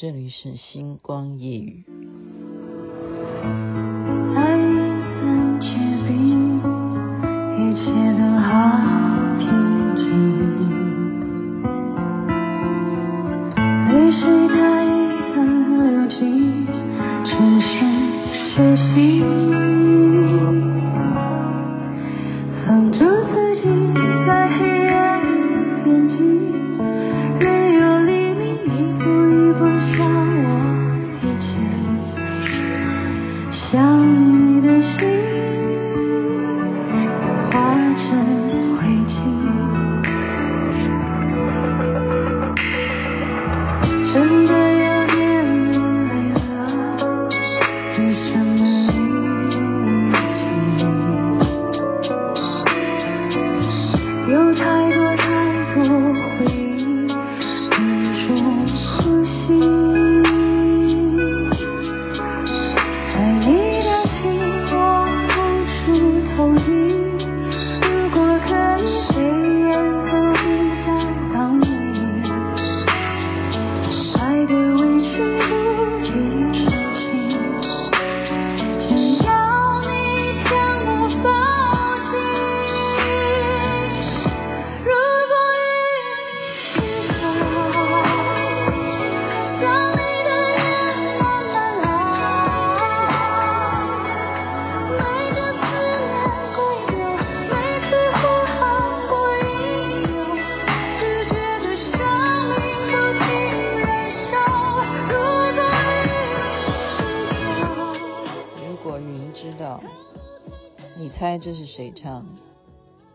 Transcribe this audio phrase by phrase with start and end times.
[0.00, 1.84] 这里是星光夜语。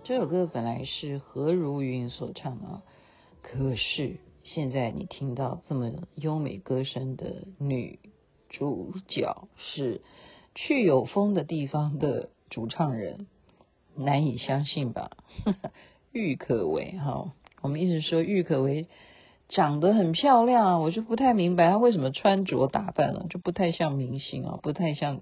[0.06, 2.82] 这首歌本来是何如云所唱的，
[3.42, 8.00] 可是现在你听到这么优美歌声的女
[8.50, 10.02] 主角是
[10.56, 13.28] 去有风的地方的主唱人，
[13.96, 15.12] 难以相信吧？
[16.12, 17.32] 郁可唯哈，
[17.62, 18.88] 我们一直说郁可唯
[19.48, 25.22] 长得很漂亮啊，我就不太明白她为什么穿着打扮了就不太像明星啊，不太像。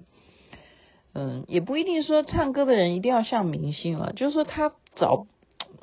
[1.14, 5.28] 嗯，也不一定说唱歌的人一定要像明星了，就是说他找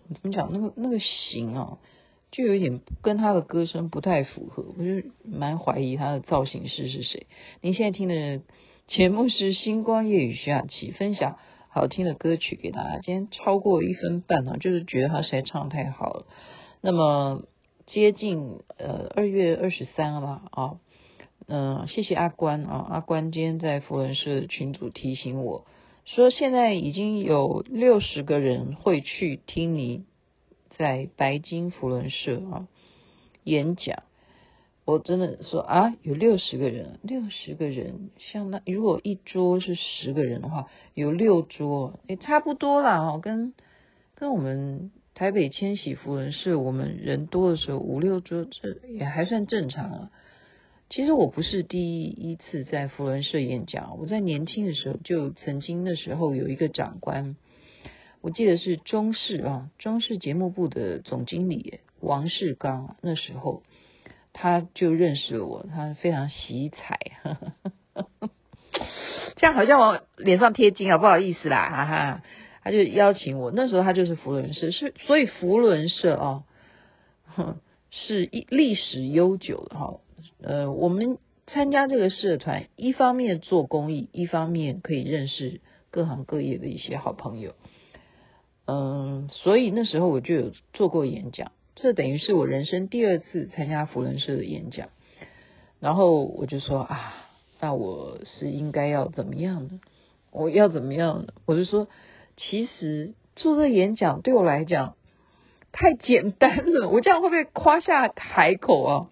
[0.09, 1.78] 怎么讲那个那个型啊，
[2.31, 7.27] 就有一点跟他的歌声不太符合，我就蛮怀疑他的造型师是谁。
[7.61, 8.41] 您现在听的
[8.87, 11.37] 节目是星光夜雨徐雅琪分享
[11.69, 16.27] 好听的歌曲给大家，今天超过一分半呢，就是觉得他实在唱太好了。
[16.81, 17.43] 那么
[17.87, 20.81] 接近呃二月二十三了吧啊。
[21.50, 25.64] 嗯，谢谢阿关啊，阿关今天在扶轮社群组提醒我
[26.04, 30.04] 说，现在已经有六十个人会去听你
[30.76, 32.69] 在白金扶轮社啊
[33.44, 34.03] 演讲。
[34.84, 43.54] 我真的说啊，有六十个人，六十个人，像那如果一桌是十个人的话，有六桌也差不多啦哈，跟
[44.15, 50.10] 跟我们台北千禧扶轮社我们人多的时候五六桌，这也还算正常啊。
[50.91, 57.37] 其实我不是第一次在福伦社演讲，我在年轻的时候就曾经那时候有一个长官，
[58.22, 63.62] 我记得是中视啊，中视节目部的总经理王世刚，那时候
[64.32, 66.98] 他就认识了我，他非常喜彩，
[69.37, 72.22] 这样好像我脸上贴金啊，不好意思啦，哈哈，
[72.65, 76.44] 他就邀请我，那时候他就是福伦社，是所以福伦社啊，
[77.91, 80.00] 是一历史悠久的哈。
[80.42, 87.54] 呃，我们参加这个社团，一方面做公益，一方面可以认识各行各业的一些好朋友。
[88.66, 94.88] 嗯，所以那时候我就有做过演讲，这等于是我人生第二次参加福伦社的演讲。
[95.80, 97.14] 然后我就说啊，
[97.60, 99.80] 那我是应该要怎么样呢？
[100.30, 101.32] 我要怎么样呢？
[101.46, 101.88] 我就说，
[102.36, 104.96] 其实做这演讲对我来讲
[105.72, 109.10] 太简单了，我这样会不会夸下海口啊？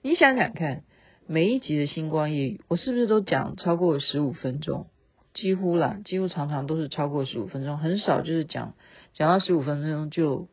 [0.00, 0.84] 你想想看，
[1.26, 4.86] 每一集的星光夜语，我是不是都讲超过十五分钟？
[5.34, 8.74] 几乎啦，几乎常常都是超过十五分钟，很少就是讲
[9.12, 10.46] 讲到十五分钟就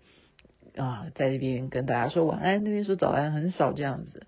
[0.75, 4.25] 啊，在这边跟大家说晚安，那边说早安，很少这样子。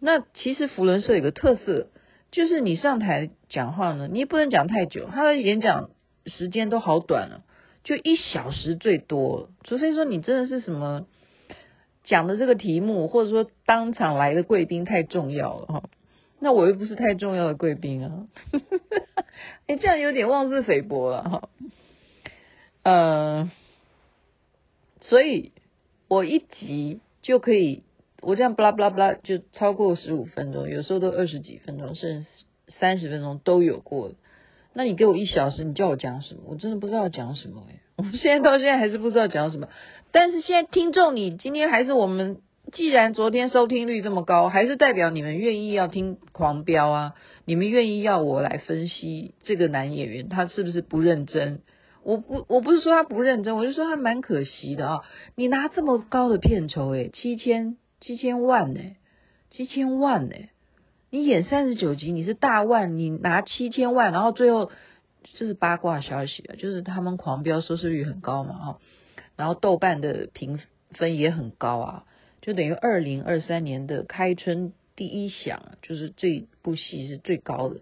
[0.00, 1.86] 那其实福伦社有个特色，
[2.32, 5.90] 就是你上台讲话呢，你也不能讲太久，他的演讲
[6.26, 7.44] 时间都好短了，
[7.84, 11.06] 就一小时最多，除非说你真的是什么。
[12.04, 15.82] 讲的这个题目，或者说当场来的贵宾太重要了哈，
[16.38, 18.26] 那我又不是太重要的贵宾啊，
[19.66, 21.48] 哎，这样有点妄自菲薄了哈，
[22.82, 23.50] 呃，
[25.00, 25.52] 所以
[26.08, 27.82] 我一集就可以
[28.22, 32.26] 我这样巴拉巴拉巴拉就超过十五分钟，有时候都二十几分钟，甚至
[32.68, 34.12] 三十分钟都有过。
[34.72, 36.42] 那你给我一小时，你叫我讲什么？
[36.46, 37.80] 我真的不知道讲什么哎！
[38.00, 39.68] 我们现在到现在还是不知道讲什么。
[40.10, 42.38] 但是现在听众，你今天还是我们，
[42.72, 47.14] 既然昨天收听率这么高，还是代表你们愿意要听狂飙啊！
[47.44, 51.60] 你们愿意要我来分析这个男演员他是不是不认真？
[52.02, 55.00] 我不，我不是说他不认真，我就说他蛮可惜的啊！
[55.34, 58.80] 你拿这么高的片酬诶，七千七千万呢，
[59.50, 60.34] 七千万呢。
[61.10, 64.70] 你演三十九集，你是大腕，你拿七千万，然后最后
[65.22, 68.78] 就是八卦消息啊，就是他们狂飙收视率很高嘛，哈，
[69.36, 72.04] 然后豆瓣的评分也很高啊，
[72.40, 77.80] 就等于二零二三年的开春第一响，就是这部戏是最高的，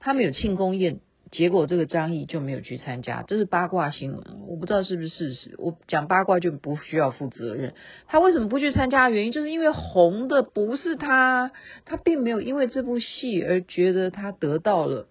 [0.00, 1.00] 他们有庆功宴。
[1.30, 5.56] 结果这个张译就没有去参加，这是八卦新闻，我不知道是不是事实。
[5.58, 7.74] 我讲八卦就不需要负责任。
[8.06, 11.50] 他为什么不去参加原因，就是因为红的不是他，
[11.86, 15.08] 他并没有因为这部戏而觉得他得到了。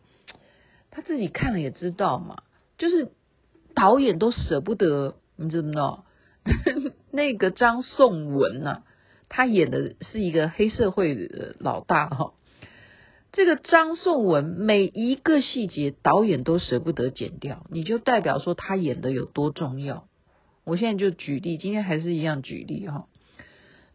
[0.96, 2.44] 他自己看了也知道嘛，
[2.78, 3.12] 就是
[3.74, 6.06] 导演都舍不得，你知不知道？
[7.12, 8.84] 那个张颂文呐、啊，
[9.28, 12.34] 他演的是一个黑社会的老大哈。
[13.32, 20.08] 这个张颂文每一个细节导演都舍不得剪掉，你就代表说他演的有多重要。
[20.64, 23.08] 我现在就举例，今天还是一样举例哈。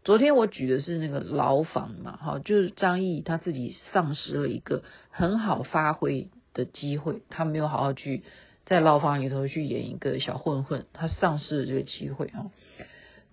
[0.03, 8.23] 昨天我举的是那个牢房嘛，哈，就是张译他自己丧失了一个很好发挥的机会，他没有好好去
[8.65, 12.51] 在牢房里头去演一个小混混，他丧失了这个机会啊，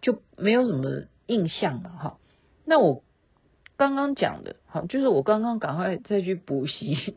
[0.01, 2.19] 就没有什么印象了哈。
[2.65, 3.03] 那我。
[3.79, 6.97] 刚刚讲的好，就是我刚刚赶快再去补习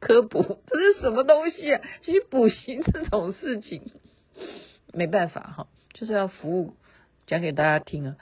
[0.00, 1.80] 科普，这是什么东西啊？
[2.02, 3.92] 去补习这种事情
[4.92, 6.74] 没办法哈，就是要服务
[7.28, 8.16] 讲给大家听啊。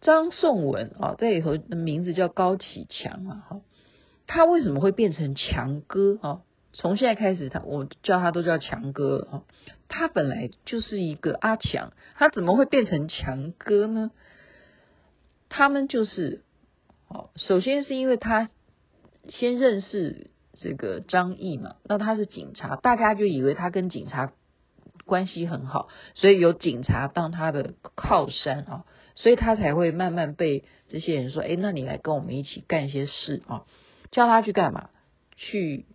[0.00, 3.60] 张颂文啊，在里头的名字叫高启强啊，哈，
[4.34, 6.40] 他为什么会变成强哥啊？
[6.72, 9.44] 从现在开始，他我叫他都叫强哥哦。
[9.88, 14.10] 他本来就是一个阿强，他怎么会变成强哥呢？
[15.50, 16.44] 他们就是，
[17.08, 18.48] 哦，首先是因为他
[19.28, 24.32] 先认识这个张毅嘛，那他是警察，大家就以为他跟警察
[25.04, 33.64] 关系很好，所以有警察当他的靠山啊，所以他才会慢慢被这些人说，哎，那你来跟我们一起干一些事啊，
[34.12, 34.90] 叫他去干嘛？
[35.34, 35.86] 去，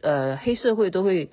[0.00, 1.28] 呃，黑社会都会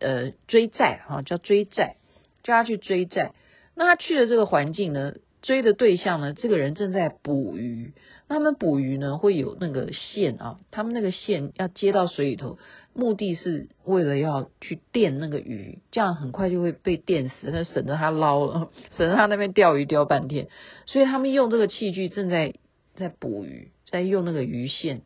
[0.00, 1.96] 呃追债啊，叫追债，
[2.42, 3.32] 叫他去追债。
[3.74, 5.14] 那他去的这个环境呢？
[5.42, 6.32] 追的对象呢？
[6.32, 7.92] 这个人正在捕鱼，
[8.28, 12.56] 他们捕鱼呢会有那个线啊，他们那个线要接到水里头，
[12.94, 20.48] 目的是为了要去电那个鱼，这样很快就会被电死，那省得他捞了， 省得他那边钓鱼钓半天。
[20.86, 22.54] 所以他们用这个器具正在
[22.94, 25.02] 在捕鱼，在用那个鱼线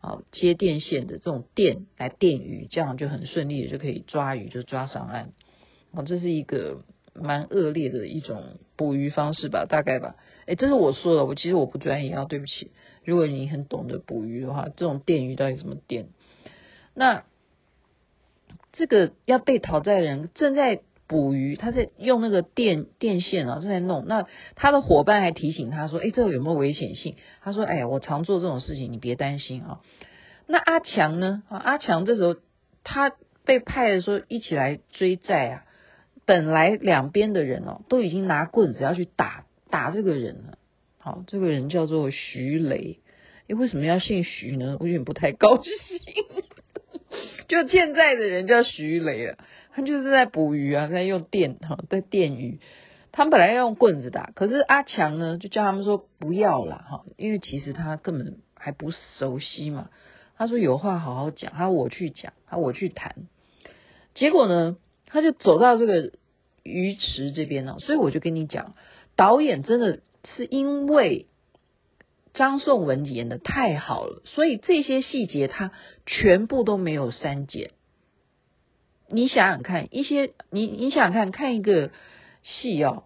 [0.00, 5.32] 啊接电线的这种电来电鱼，这样就很顺利的就可以抓鱼，就抓上岸。
[5.92, 6.82] 哦，这是一个。
[7.12, 10.14] 蛮恶劣的一种捕鱼方式吧，大概吧。
[10.46, 12.70] 哎，这是我说的，我其实我不专业啊，对不起。
[13.04, 16.06] 如果你很懂得捕鱼的话，这种电鱼到底怎么电？
[16.94, 17.24] 那
[18.72, 24.04] 这个要被讨债人正在捕鱼，他在用那个电电线啊，正在弄。
[24.06, 29.80] 那他的伙伴还提醒他说：“哎，这个有没有危险性？”他说：“哎，我常做这种事情，你别担心啊。”
[30.46, 31.42] 那阿强呢？
[31.48, 32.36] 啊，阿强这时候
[32.84, 33.10] 他
[33.44, 35.64] 被派的时候一起来追债啊。
[36.26, 40.58] 本来两边的人哦，都已经拿棍子要去打打这个人了。
[40.98, 43.00] 好，这个人叫做徐雷。
[43.48, 44.76] 诶，为什么要姓徐呢？
[44.78, 45.72] 我有点不太高兴。
[47.48, 49.38] 就欠债的人叫徐雷了，
[49.72, 52.60] 他就是在捕鱼啊，在用电哈，在电鱼。
[53.12, 59.90] 他们本来要用棍子打，可是阿强呢，就叫他们说不要啦哈，因为其实他根本还不熟悉嘛。
[60.36, 63.16] 他说有话好好讲，他说我去讲，他我去谈。
[64.14, 66.12] 结果呢，他就走到这个。
[66.62, 68.74] 鱼池这边呢，所以我就跟你讲，
[69.16, 71.26] 导演真的是因为
[72.34, 75.72] 张颂文演的太好了，所以这些细节他
[76.04, 77.70] 全部都没有删减。
[79.10, 81.90] 你想想看，一些你你想想看看一个
[82.42, 83.04] 戏哦，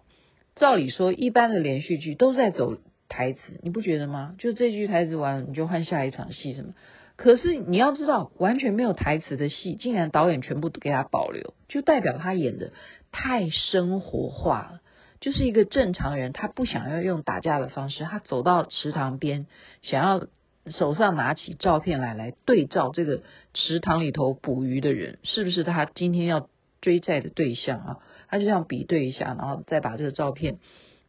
[0.55, 2.77] 照理说一般的连续剧都在走
[3.09, 4.35] 台词，你不觉得吗？
[4.37, 6.73] 就这句台词完了，你就换下一场戏什么？
[7.17, 12.73] 可是你要知道，完全没有台词的戏，竟然导演全部都给他保留，就代表他演的
[13.11, 14.81] 太生活化了。
[15.21, 19.47] 就是一个正常人，他不想要用打架的方式，他走到池塘边，
[19.81, 20.27] 想要
[20.67, 23.21] 手上拿起照片来，来对照这个
[23.53, 26.49] 池塘里头捕鱼的人，是不是他今天要
[26.81, 27.99] 追债的对象啊？
[28.27, 30.57] 他就这样比对一下，然后再把这个照片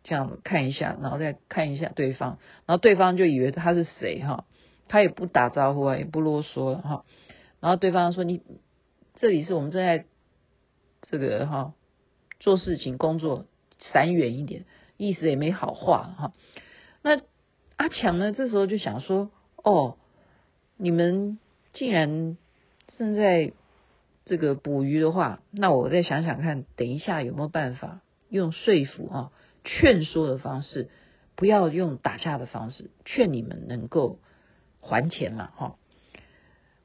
[0.05, 4.45] 这样看一下，然后再看一下对方，然后对方就以为他是谁哈，
[4.89, 7.05] 他也不打招呼啊，也不啰嗦了哈，
[7.61, 8.43] 然后对方说你
[9.15, 10.05] 这里是我们正在
[11.01, 11.73] 这个哈
[12.39, 13.47] 做事情工作，
[13.79, 14.67] 闪远一点，
[14.99, 16.33] 意思也没好话哈。
[17.03, 17.21] 那
[17.77, 19.31] 阿强呢，这时候就想说
[19.66, 19.96] 哦，
[20.76, 21.40] 你们
[21.73, 22.37] 既然
[22.96, 23.52] 正在
[24.25, 29.32] 这个捕鱼的话，那我再想想看，等一下有没有办法用说服啊。
[29.64, 30.88] 劝说的方式，
[31.35, 34.20] 不要用打架的方式，劝你们能够
[34.80, 35.75] 还钱嘛，哈。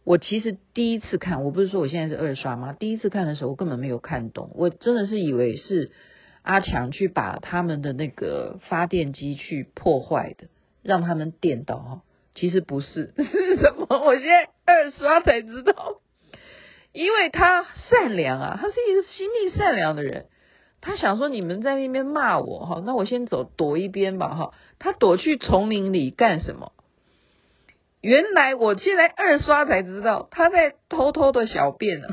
[0.04, 2.74] 我其实第一次看，我不是说我现在是二刷吗？
[2.74, 5.92] 第一次看的时候，我根本没有看懂，我真的是以为是
[6.42, 10.48] 阿强去把他们的那个发电机去破坏的，
[10.82, 12.02] 让他们电到哈。
[12.42, 13.86] 其实不是， 是什么？
[14.04, 16.02] 我现在二刷才知道，
[16.92, 20.26] 因为他善良啊，他是一个心地善良的人。
[20.82, 24.54] 他想说你们在那边骂我哈，那我先走躲一边吧哈。
[24.80, 26.72] 他躲去丛林里干什么？
[28.02, 32.08] 原来我现在二刷才知道他在偷偷的小便呢。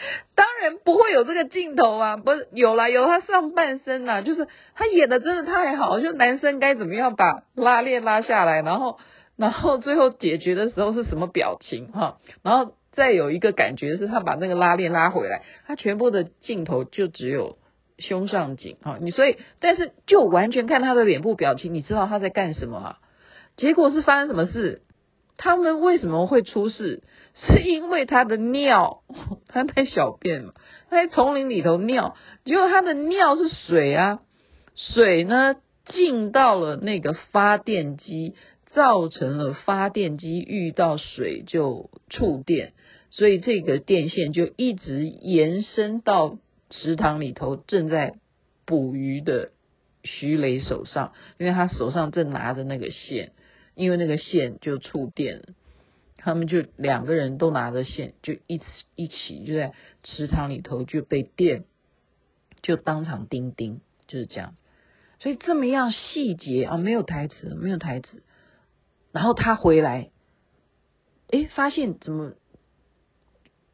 [0.34, 8.98] 当然不会有这个镜头啊，不是有啦，有他上半身呐，就是他演的真的太好，就男生该怎么样把拉链拉下来，然后
[9.36, 12.74] 然后最后解决的时候是什么表情哈，然后。
[12.90, 17.56] 再有一个感觉是，他把那个拉链拉回来，他全部的镜头就只有
[17.96, 22.98] 胸上景啊，你所以，但是就完全看他的脸部表情，你知道他在干什么啊？
[23.56, 24.82] 结果是发生什么事？
[25.38, 27.02] 他们为什么会出事？
[27.46, 29.02] 是因为他的尿，
[29.48, 30.52] 他在小便嘛，
[30.90, 32.14] 他在丛林里头尿，
[32.44, 34.20] 结果他的尿是水啊，
[34.74, 35.54] 水呢
[35.86, 38.34] 进到了那个发电机。
[38.74, 42.74] 造成了发电机遇到水就触电，
[43.10, 48.16] 所以这个电线就一直延伸到池塘里头正在
[48.66, 49.52] 捕鱼的
[50.04, 53.32] 徐雷手上，因为他手上正拿着那个线，
[53.78, 55.44] 因为那个线就触电了，
[56.16, 58.64] 他们就两个人都拿着线，就一起
[58.96, 61.62] 一起就在池塘里头就被电，
[62.60, 64.56] 就当场钉钉，就是这样。
[65.20, 68.24] 所以这么样细节啊，没有台词，没有台词。
[69.12, 70.10] 然后他回来，
[71.30, 72.32] 诶，发现怎么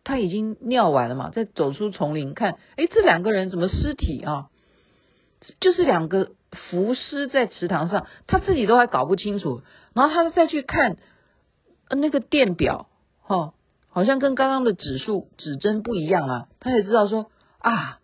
[0.05, 1.31] 他已经尿完了嘛？
[1.31, 4.51] 再走出丛林看，诶，这两个人怎么尸体啊？
[5.61, 9.63] 就是两个浮尸在池塘上，他自己都还搞不清楚。
[9.95, 10.97] 然后他再去看
[11.89, 12.89] 那个电表，
[13.23, 13.55] 哈、哦，
[13.89, 16.49] 好像跟刚刚的指数指针不一样啊。
[16.61, 18.01] 他也知道说啊，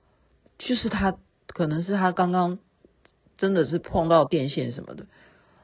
[0.59, 1.19] 就是他
[1.49, 2.59] 可能是他刚刚
[3.37, 5.07] 真的是碰到电线什么的。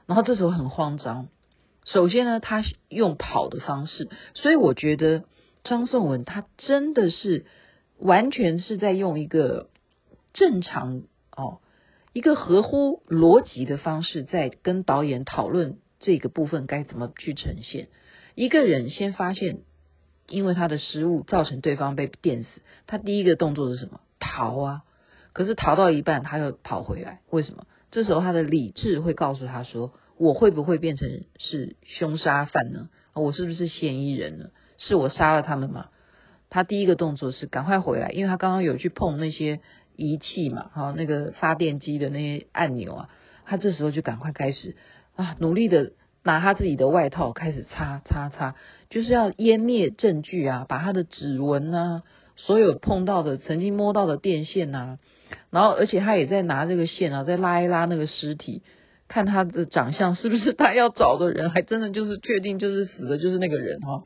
[0.07, 1.29] 然后这时候很慌张。
[1.85, 5.25] 首先呢，他用跑的方式，所以我觉得
[5.63, 7.47] 张颂文他真的是
[7.99, 9.69] 完全是在用一个
[10.33, 11.03] 正常
[11.37, 11.61] 哦，
[12.13, 17.89] 一个合乎逻辑的方式在跟导演讨论这个部分该怎么去呈现。
[18.37, 19.59] 一个人先发现，
[20.29, 22.49] 因为他的失误造成对方被电死，
[22.87, 24.01] 他第一个动作是什么？
[24.21, 24.85] 逃啊！
[25.33, 27.67] 可是逃到一半他又跑回来，为什么？
[27.91, 29.93] 这时候他的理智会告诉他说。
[30.19, 32.89] 我会不会变成是凶杀犯呢？
[33.13, 34.47] 我是不是嫌疑人呢？
[34.79, 35.89] 是我杀了他们吗？
[36.49, 39.61] 他第一个动作是赶快回来，因为他刚刚有去碰那些
[39.95, 43.11] 仪器嘛，哈，那个发电机的那些按钮啊，
[43.45, 44.75] 他这时候就赶快开始
[45.17, 45.93] 啊，努力的
[46.23, 48.55] 拿他自己的外套开始擦擦擦，
[48.89, 52.03] 就是要湮灭证据啊，把他的指纹啊，
[52.37, 54.99] 所有碰到的、曾经摸到的电线啊，
[55.51, 58.63] 然后而且他也在拿这个线啊，在拉一拉那个尸体。
[59.09, 64.03] 看他的长相是不是他要找的人，还真的就是确定就是死的就是那个人哈，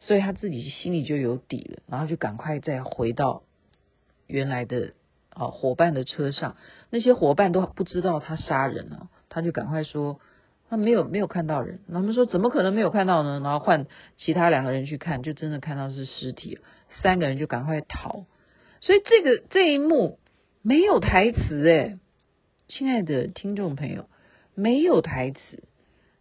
[0.00, 3.44] 所以他自己心里就有底了，然后就赶快再回到
[4.26, 4.94] 原来的
[5.28, 6.56] 啊伙伴的车上，
[6.90, 10.20] 那些伙伴都不知道他杀人了，他就赶快说
[10.68, 13.40] 他没有没有看到人，他们说怎么可能没有看到呢？
[13.42, 13.86] 然后换
[14.18, 16.58] 其他两个人去看，就真的看到是尸体，
[17.02, 18.26] 三个人就赶快逃，
[18.82, 20.18] 所以这个这一幕
[20.60, 21.98] 没有台词诶。
[22.68, 24.08] 亲爱的听众朋友，
[24.54, 25.64] 没有台词，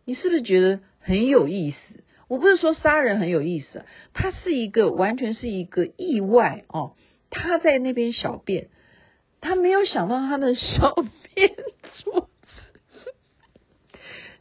[0.06, 2.04] 你是不是觉得很有意思？
[2.28, 6.94] 我不是说杀人很有意思，他是一个完全是一个意外哦。
[7.32, 8.70] 他在那边小便，
[9.42, 10.96] 他没有想到他的小
[11.36, 11.56] 便
[12.04, 12.29] 桌，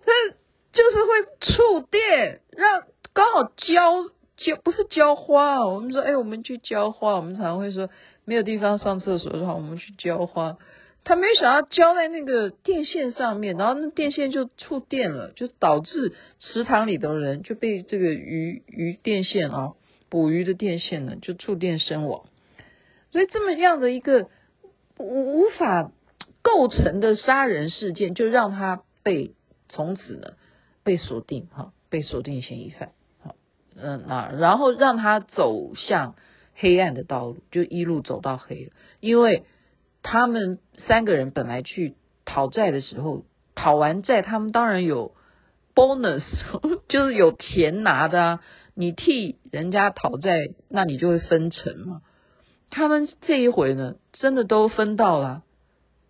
[0.09, 0.35] 他
[0.73, 1.11] 就是会
[1.41, 5.75] 触电，让刚好浇浇不是浇花哦。
[5.75, 7.91] 我们说，哎，我们去浇花，我们常常会说
[8.25, 10.57] 没有地方上厕所的话，我们去浇花。
[11.05, 19.73] 他没有想到浇在那个电线上面，然后那电线就触电了，就导致池塘里的人就被这个鱼鱼电线啊，
[20.11, 22.25] 捕鱼的电线呢就触电身亡。
[23.11, 24.29] 所以这么样的一个
[24.99, 25.91] 无无法
[26.43, 29.33] 构成的杀人事件，就让他被
[29.69, 30.33] 从此呢
[30.83, 32.93] 被锁定哈，被锁定嫌疑犯。
[33.23, 33.35] 好，
[33.77, 36.15] 嗯，那然后让他走向
[36.55, 38.71] 黑暗的道路，就一路走到黑了。
[39.01, 39.45] 因为
[40.03, 41.95] 他们三个人本来去
[42.25, 45.15] 讨债的时候，讨完债，他们当然有
[45.75, 46.23] bonus，
[46.89, 48.41] 就是有钱拿的啊。
[48.75, 52.03] 你替人家讨债，那你就会分成嘛。
[52.71, 55.43] 他们这一回呢，真的都分到了。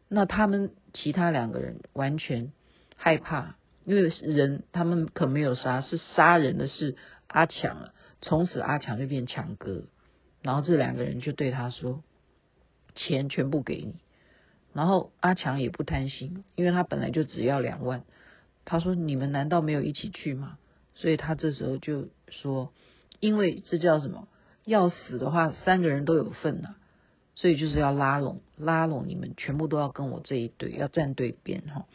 [0.08, 2.52] 那他们其他两个人完全
[2.98, 6.96] 害怕，因为人他们可没有杀，是杀人的是
[7.28, 7.94] 阿强了。
[8.20, 9.84] 从此阿强就变强哥，
[10.42, 12.02] 然后这两个人就对他说
[12.96, 13.94] ：“钱全部给你。”
[14.74, 18.02] 然后阿强也不贪心，因为他本来就只要两万。
[18.64, 20.58] 他说：“你们难道没有一起去吗？”
[20.96, 22.72] 所以他这时候就说
[23.20, 24.26] ：“因为这叫什么？
[24.64, 26.76] 要死的话，三个人都有份呐、啊。
[27.36, 31.86] 所以就是要拉拢，拉拢你们全部都要跟我这一队，要站对边哈。”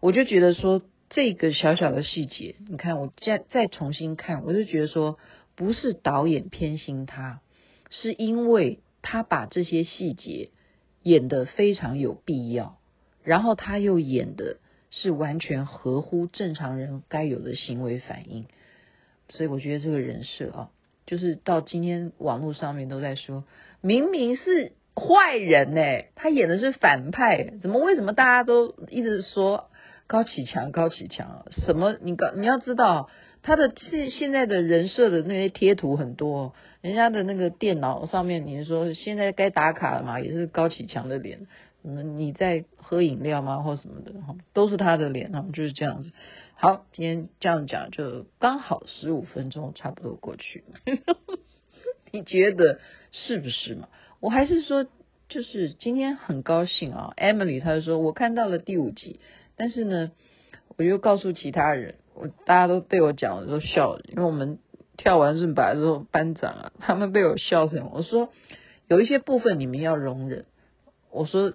[0.00, 5.18] 我就觉得说这个小小的细节，你看我再再重新看，我就觉得说
[5.54, 7.40] 不是导演偏心他，
[7.90, 10.50] 是因为他把这些细节
[11.02, 12.78] 演得非常有必要，
[13.22, 14.56] 然后他又演的。
[14.92, 18.46] 是完全合乎正常人该有的行为反应，
[19.28, 20.70] 所以我觉得这个人设啊，
[21.06, 23.44] 就是到今天网络上面都在说，
[23.82, 25.80] 明明是坏人呢，
[26.16, 29.70] 他演的是反派，怎么为什么大家都一直说
[30.10, 31.46] 高启强高启强？
[31.52, 33.08] 什么你高你要知道
[33.42, 41.46] 他的现现在的人设的那些贴图很多，人家的那个电脑上面，你说现在该打卡了嘛，也是高启强的脸。
[41.46, 41.46] 什
[41.84, 46.10] 嗯，你在喝饮料吗，或什么的哈，都是他的脸哈，就是这样子。
[46.56, 50.64] 好，今天这样讲就刚好十五分钟，差不多过去。
[52.10, 52.80] 你觉得
[53.12, 53.88] 是不是嘛？
[54.18, 54.84] 我还是说，
[55.28, 59.20] 就是今天很高兴啊，Emily 她就说我看到了第五集，
[59.60, 60.10] 但是呢，
[60.78, 64.58] 我又告诉其他人，我大家都被我讲的都笑，因为我们
[64.96, 68.30] 跳完顺摆之后，班长啊， 他们被我笑成，我说
[68.88, 70.46] 有一些部分你们要容忍，
[71.10, 71.52] 我说。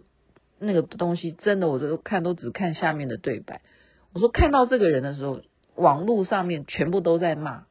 [0.58, 3.60] 那个东西真的，我都看都只看下面的对白。
[4.14, 5.42] 我说看到这个人的时候，
[5.76, 7.66] 网络上面全部都在骂，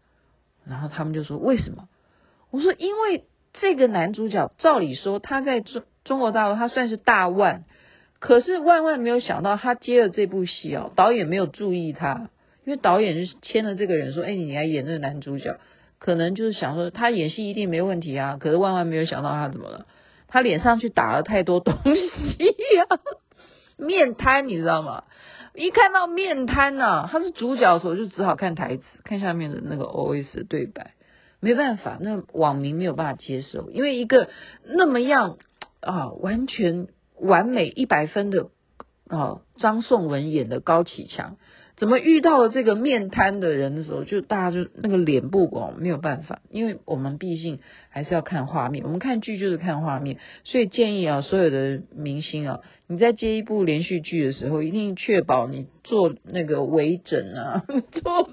[0.67, 1.89] 然后他们就说为什么？
[2.51, 7.65] 我说因为这个男主角照理说他在中中国大陆他算是大腕，
[8.25, 12.31] 可是万万没有想到他接了这部戏哦，导演没有注意他，
[12.65, 15.59] 因为导演是签了这个人说，哎，你来演这个男主角，
[15.99, 19.85] 可能就是想说他演戏一定没问题啊，可是万万没有想到他怎么了。
[20.27, 22.97] 他脸上去打了太多东西呀、啊，
[23.77, 25.05] 面瘫你知道吗？
[25.55, 30.95] 一看到面瘫呐、啊，他是主角的时候就只好看台词，看下面的那个 OS 的对白，
[31.41, 34.31] 没办法，那网民没有办法接受，因为一个
[34.65, 35.37] 那么样
[35.81, 38.49] 啊完全完美一百分的
[39.09, 41.37] 啊张颂文演的高启强。
[41.77, 58.31] 怎么遇到了这个面瘫的人的时候，就大家就那个脸部哦没有办法，因为我们毕竟还是要看画面，我们看剧就是看画面，所以建议啊，所有的明星啊，你在接一部连续剧的时候，一定确保你做那个微整啊， 做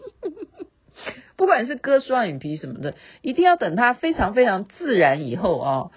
[1.36, 5.91] 不管是割双眼皮什么的，一定要等它非常非常自然以后啊。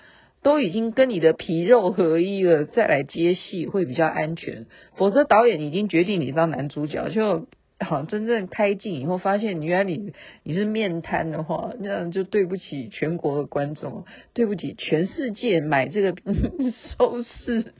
[0.45, 4.67] 都已经跟你的皮肉合一了，再来接戏会比较安全。
[4.95, 7.49] 否则导演已经决定你当男主角，就
[7.81, 14.05] 好真正开镜以后发现原来你你是面瘫的话，那样就对不起全国的观众，
[14.35, 16.15] 对不起全世界买这个
[16.99, 17.73] 收视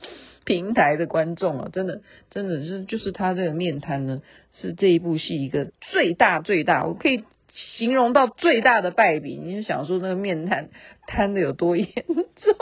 [0.45, 1.69] 平台的观众啊！
[1.71, 2.01] 真的
[2.31, 4.23] 真的是就是他这个面瘫呢，
[4.53, 7.25] 是这一部戏一个最大最大，我可以。
[7.55, 10.71] 形容到最大的败笔，你就想说那个面瘫
[11.07, 12.55] 瘫的有多严重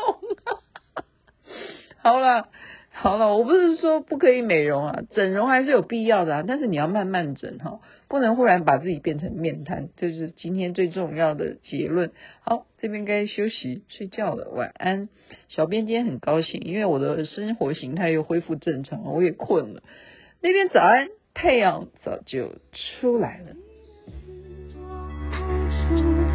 [0.45, 1.03] 啊？
[2.03, 2.49] 好了
[2.95, 12.13] 好了，我不是说不可以美容啊，整容还是有必要的啊，但是你要慢慢整哈，不能忽然把自己变成面瘫，这是今天最重要的结论。
[12.43, 15.09] 好，这边该休息睡觉了，晚安。
[15.49, 19.83] 小编今天很高兴，因为我的生活形态又恢复正常了，我也困了。
[20.43, 22.57] 那边早安，太阳早就
[23.01, 23.57] 出来了。
[25.95, 26.32] Jesus.